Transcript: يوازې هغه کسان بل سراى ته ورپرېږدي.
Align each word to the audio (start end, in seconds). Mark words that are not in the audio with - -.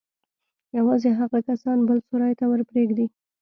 يوازې 0.77 1.09
هغه 1.19 1.39
کسان 1.47 1.77
بل 1.87 1.97
سراى 2.09 2.33
ته 2.39 2.45
ورپرېږدي. 2.47 3.05